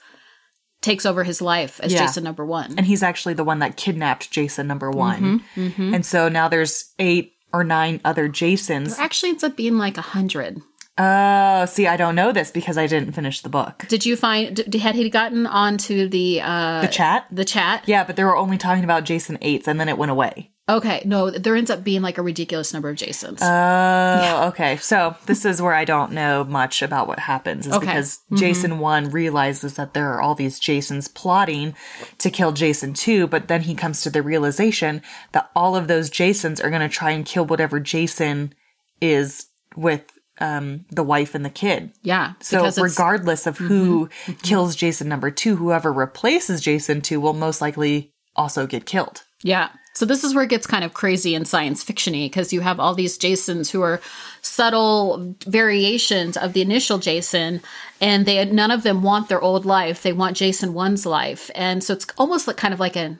[0.81, 1.99] takes over his life as Yeah.
[2.05, 2.73] Jason number one.
[2.77, 5.41] And he's actually the one that kidnapped Jason number one.
[5.55, 8.99] Mm-hmm, And so now there's eight or nine other Jasons.
[8.99, 10.61] Actually, ends up being like a hundred.
[10.97, 13.85] Oh, see, I don't know this because I didn't finish the book.
[13.89, 17.25] Did you find, d- had he gotten onto the, uh, The chat?
[17.31, 17.83] the chat?
[17.85, 20.51] Yeah, but they were only talking about Jason 8s and then it went away.
[20.67, 21.03] Okay.
[21.05, 23.39] No, there ends up being like a ridiculous number of Jasons.
[23.43, 24.77] Oh, okay.
[24.77, 27.85] So this is where I don't know much about what happens, is Okay.
[27.85, 31.75] because Jason one realizes that there are all these Jasons plotting
[32.19, 35.03] to kill Jason two, but then he comes to the realization
[35.33, 38.53] that all of those Jasons are going to try and kill whatever Jason
[39.01, 40.05] is with
[40.39, 41.91] um, the wife and the kid.
[42.03, 42.33] yeah.
[42.41, 44.09] So regardless of who
[44.43, 49.23] kills Jason number two, whoever replaces Jason two will most likely also get killed.
[49.43, 49.69] Yeah.
[49.93, 52.81] So this is where it gets kind of crazy and science fictiony because you have
[52.81, 54.01] all these Jasons who are
[54.41, 57.61] subtle variations of the initial Jason,
[58.01, 60.03] and they none of them want their old life.
[60.03, 63.17] They want Jason one's life, and so it's almost like kind of like a,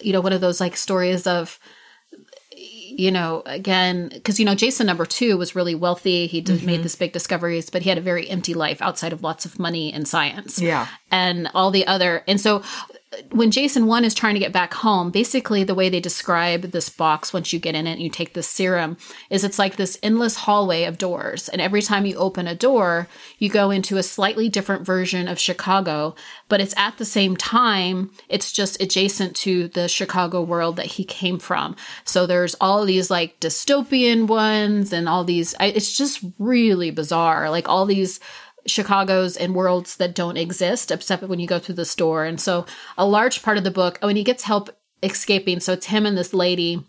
[0.00, 1.58] you know, one of those like stories of,
[2.98, 6.26] you know, again, because you know Jason number two was really wealthy.
[6.26, 6.82] He did, made mm-hmm.
[6.82, 9.92] this big discoveries, but he had a very empty life outside of lots of money
[9.92, 10.86] and science Yeah.
[11.10, 12.62] and all the other and so
[13.32, 16.88] when jason 1 is trying to get back home basically the way they describe this
[16.88, 18.96] box once you get in it and you take this serum
[19.30, 21.48] is it's like this endless hallway of doors.
[21.48, 25.38] And every time you open a door you go into a slightly different version of
[25.38, 26.14] chicago
[26.48, 31.04] but it's at the same time it's just adjacent to the chicago world that he
[31.04, 31.76] came from.
[32.04, 37.50] So there's all these like dystopian ones and all these it's just really bizarre.
[37.50, 38.20] Like all these
[38.66, 42.24] Chicago's and worlds that don't exist except when you go through the store.
[42.24, 42.66] And so
[42.98, 44.70] a large part of the book, oh, and he gets help
[45.02, 45.60] escaping.
[45.60, 46.82] So it's him and this lady.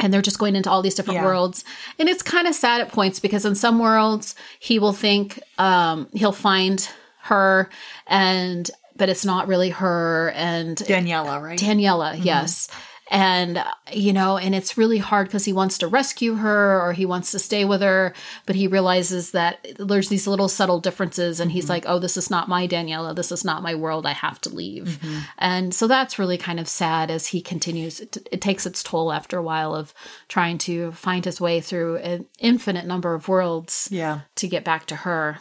[0.00, 1.24] And they're just going into all these different Yeah.
[1.24, 1.64] worlds.
[1.98, 6.08] And it's kind of sad at points because in some worlds he will think um,
[6.14, 6.88] he'll find
[7.22, 7.68] her
[8.06, 11.58] and but it's not really her and Daniela, right?
[11.58, 12.68] Daniela, yes.
[13.10, 17.06] And, you know, and it's really hard because he wants to rescue her or he
[17.06, 18.12] wants to stay with her,
[18.44, 21.40] but he realizes that there's these little subtle differences.
[21.40, 23.16] And he's like, oh, this is not my Daniela.
[23.16, 24.04] This is not my world.
[24.04, 24.98] I have to leave.
[25.38, 28.00] And so that's really kind of sad as he continues.
[28.00, 29.94] It, it takes its toll after a while of
[30.28, 34.20] trying to find his way through an infinite number of worlds yeah.
[34.36, 35.38] to get back to her.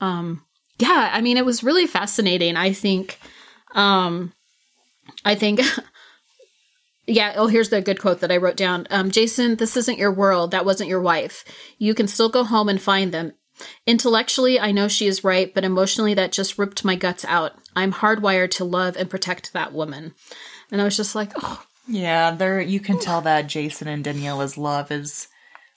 [0.00, 0.44] Um,
[0.78, 2.56] yeah, I mean, it was really fascinating.
[2.56, 3.18] I think,
[3.74, 4.32] um,
[5.24, 5.60] I think,
[7.10, 7.34] yeah.
[7.36, 8.86] Oh, here's the good quote that I wrote down.
[8.90, 10.50] Um, Jason, this isn't your world.
[10.52, 11.44] That wasn't your wife.
[11.78, 13.32] You can still go home and find them.
[13.86, 17.52] Intellectually, I know she is right, but emotionally, that just ripped my guts out.
[17.76, 20.14] I'm hardwired to love and protect that woman.
[20.72, 24.56] And I was just like, oh, Yeah, there you can tell that Jason and Daniela's
[24.56, 25.28] love is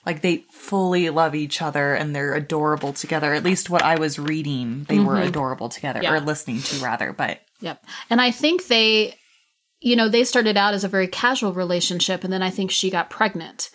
[0.06, 3.34] like they fully love each other and they're adorable together.
[3.34, 6.14] At least what I was reading, they were adorable together Yeah.
[6.14, 7.84] or listening to rather, but Yep.
[8.10, 9.16] And I think they,
[9.84, 12.90] you know, they started out as a very casual relationship, and then I think she
[12.90, 13.70] got pregnant.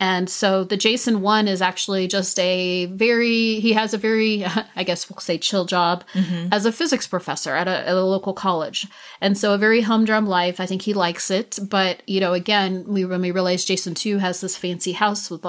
[0.00, 4.44] And so the Jason one is actually just a very, he has a very,
[4.76, 6.04] I guess we'll say chill job
[6.50, 8.88] as a physics professor at a, at a local college.
[9.20, 10.58] And so a very humdrum life.
[10.58, 11.60] I think he likes it.
[11.70, 15.46] But, you know, again, we, when we realized Jason 2 has this fancy house with,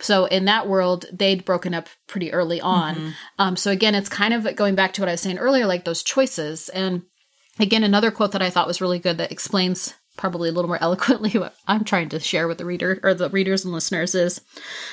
[0.00, 3.14] so in that world, they'd broken up pretty early on.
[3.38, 5.84] Um, so again, it's kind of going back to what I was saying earlier, like
[5.84, 6.68] those choices.
[6.70, 7.02] And
[7.58, 10.78] again, another quote that I thought was really good that explains probably a little more
[10.82, 14.40] eloquently what I'm trying to share with the reader or the readers and listeners is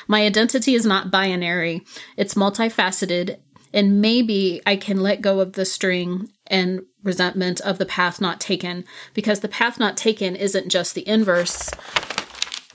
[0.07, 1.81] my identity is not binary.
[2.17, 3.37] It's multifaceted
[3.73, 8.39] and maybe I can let go of the string and resentment of the path not
[8.39, 11.71] taken because the path not taken isn't just the inverse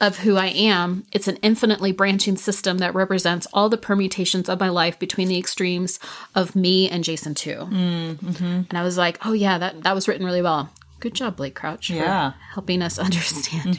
[0.01, 1.05] of who I am.
[1.13, 5.39] It's an infinitely branching system that represents all the permutations of my life between the
[5.39, 5.99] extremes
[6.35, 7.57] of me and Jason too.
[7.71, 8.45] Mm-hmm.
[8.69, 10.71] And I was like, oh yeah, that that was written really well.
[11.01, 12.33] Good job, Blake Crouch, for Yeah.
[12.53, 13.79] helping us understand.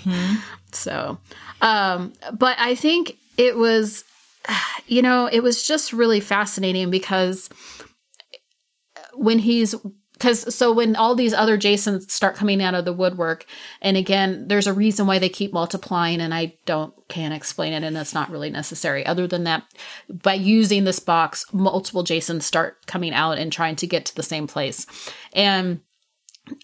[0.72, 1.18] So,
[1.62, 4.04] um, but I think it was,
[4.88, 7.50] you know, it was just really fascinating because
[9.14, 9.76] when he's
[10.20, 13.46] because so when all these other Jasons start coming out of the woodwork,
[13.82, 17.84] and again, there's a reason why they keep multiplying, and I don't can't explain it,
[17.84, 19.06] and it's not really necessary.
[19.06, 19.64] Other than that,
[20.10, 24.22] by using this box, multiple Jasons start coming out and trying to get to the
[24.22, 24.86] same place,
[25.34, 25.80] and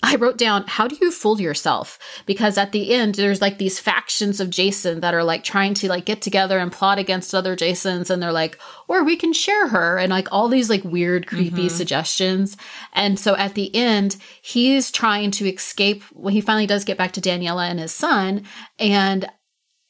[0.04, 1.98] I wrote down, how do you fool yourself?
[2.26, 5.88] Because at the end, there's like these factions of Jason that are like trying to
[5.88, 8.10] like get together and plot against other Jasons.
[8.10, 8.58] And they're like,
[8.88, 11.68] or we can share her and like all these like weird, creepy mm-hmm.
[11.68, 12.58] suggestions.
[12.94, 17.14] And so at the end, he's trying to escape when he finally does get back
[17.14, 18.44] to Daniela and his son.
[18.80, 19.28] And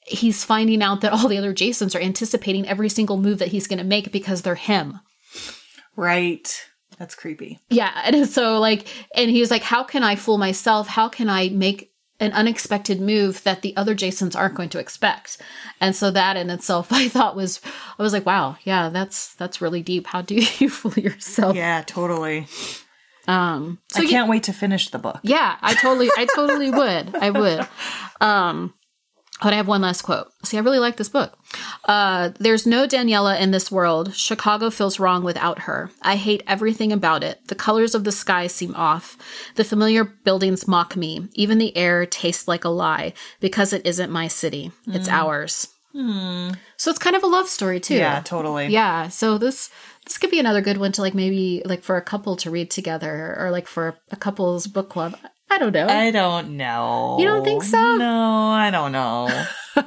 [0.01, 3.67] he's finding out that all the other Jasons are anticipating every single move that he's
[3.67, 4.99] going to make because they're him.
[5.95, 6.53] Right.
[6.97, 7.59] That's creepy.
[7.69, 7.91] Yeah.
[8.05, 10.87] And so, like, and he was like, How can I fool myself?
[10.87, 15.41] How can I make an unexpected move that the other Jasons aren't going to expect?
[15.81, 17.61] And so, that in itself, I thought was,
[17.97, 20.07] I was like, Wow, yeah, that's, that's really deep.
[20.07, 21.55] How do you fool yourself?
[21.55, 22.47] Yeah, totally.
[23.27, 25.19] Um, so I can't yeah, wait to finish the book.
[25.23, 27.15] Yeah, I totally, I totally would.
[27.15, 27.67] I would.
[28.21, 28.73] Um,
[29.41, 30.31] but I have one last quote.
[30.43, 31.37] See, I really like this book.
[31.83, 34.15] Uh, There's no Daniela in this world.
[34.15, 35.91] Chicago feels wrong without her.
[36.01, 37.45] I hate everything about it.
[37.47, 39.17] The colors of the sky seem off.
[39.55, 41.27] The familiar buildings mock me.
[41.33, 44.71] Even the air tastes like a lie because it isn't my city.
[44.87, 45.13] It's mm.
[45.13, 45.67] ours.
[45.93, 46.57] Mm.
[46.77, 47.95] So it's kind of a love story too.
[47.95, 48.67] Yeah, totally.
[48.67, 49.09] Yeah.
[49.09, 49.69] So this
[50.05, 52.69] this could be another good one to like maybe like for a couple to read
[52.69, 55.17] together or like for a couple's book club.
[55.49, 55.87] I don't know.
[55.87, 57.17] I don't know.
[57.19, 57.97] You don't think so?
[57.97, 59.27] No, I don't know.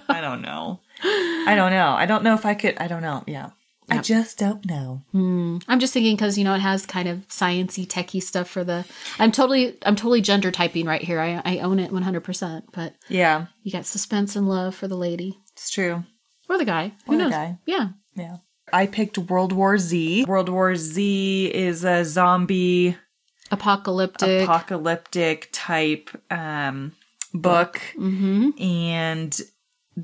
[0.09, 0.81] I don't know.
[1.03, 1.95] I don't know.
[1.97, 2.79] I don't know if I could.
[2.79, 3.25] I don't know.
[3.27, 3.51] Yeah.
[3.91, 5.03] I just don't know.
[5.13, 5.59] Hmm.
[5.67, 8.85] I'm just thinking because you know it has kind of sciency, techie stuff for the.
[9.19, 11.21] I'm totally, I'm totally gender typing right here.
[11.21, 12.21] I, I own it 100.
[12.21, 15.39] percent But yeah, you got suspense and love for the lady.
[15.53, 16.05] It's true.
[16.51, 16.93] Or the guy.
[17.07, 17.31] Who or knows?
[17.31, 17.59] Guy.
[17.67, 17.89] Yeah.
[18.15, 18.37] Yeah.
[18.73, 20.27] I picked World War Z.
[20.27, 22.97] World War Z is a zombie
[23.51, 24.45] apocalyptic.
[24.45, 26.93] Apocalyptic type um,
[27.33, 28.51] book, mm-hmm.
[28.61, 29.41] and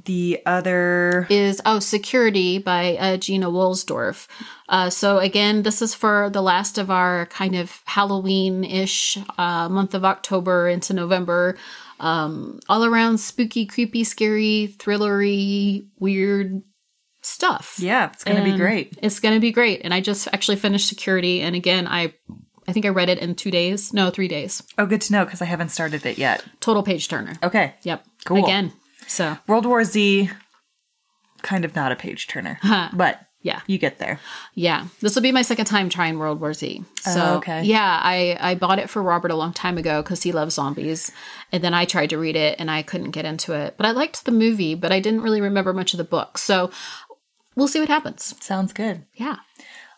[0.04, 4.26] the other is oh security by uh, gina Wohlsdorf
[4.68, 9.94] uh, so again this is for the last of our kind of halloween-ish uh, month
[9.94, 11.56] of october into november.
[12.00, 16.62] Um, all around spooky creepy scary thrillery weird
[17.22, 17.76] stuff.
[17.78, 18.98] Yeah it's gonna and be great.
[19.00, 19.82] it's gonna be great.
[19.84, 22.14] And i just actually finished security and again i
[22.66, 23.92] I think I read it in two days.
[23.92, 24.62] No, three days.
[24.78, 26.44] Oh, good to know because I haven't started it yet.
[26.60, 27.34] Total page turner.
[27.42, 27.74] Okay.
[27.82, 28.04] Yep.
[28.24, 28.44] Cool.
[28.44, 28.72] Again.
[29.06, 30.30] So World War Z,
[31.42, 32.88] kind of not a page turner, huh.
[32.92, 34.18] but yeah, you get there.
[34.54, 36.82] Yeah, this will be my second time trying World War Z.
[37.02, 37.62] So oh, okay.
[37.64, 41.12] yeah, I I bought it for Robert a long time ago because he loves zombies,
[41.52, 43.74] and then I tried to read it and I couldn't get into it.
[43.76, 46.38] But I liked the movie, but I didn't really remember much of the book.
[46.38, 46.70] So
[47.54, 48.34] we'll see what happens.
[48.40, 49.04] Sounds good.
[49.12, 49.36] Yeah.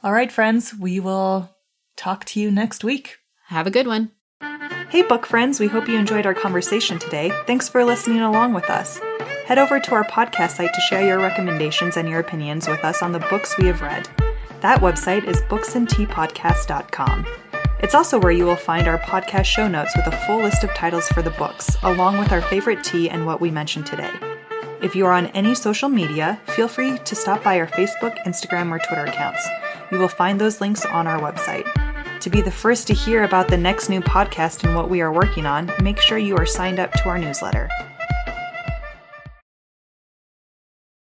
[0.02, 1.55] All right, friends, we will
[1.96, 3.18] talk to you next week.
[3.46, 4.12] Have a good one.
[4.88, 7.32] Hey, book friends, we hope you enjoyed our conversation today.
[7.46, 9.00] Thanks for listening along with us.
[9.46, 13.02] Head over to our podcast site to share your recommendations and your opinions with us
[13.02, 14.08] on the books we have read.
[14.60, 17.26] That website is booksandteapodcast.com.
[17.80, 20.70] It's also where you will find our podcast show notes with a full list of
[20.70, 24.12] titles for the books, along with our favorite tea and what we mentioned today.
[24.82, 28.70] If you are on any social media, feel free to stop by our Facebook, Instagram,
[28.70, 29.46] or Twitter accounts.
[29.90, 31.66] You will find those links on our website.
[32.20, 35.12] To be the first to hear about the next new podcast and what we are
[35.12, 37.68] working on, make sure you are signed up to our newsletter.